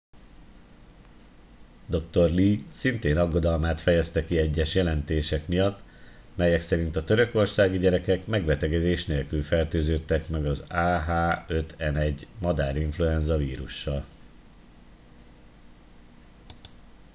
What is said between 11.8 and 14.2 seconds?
n 1 madárinfluenza vírussal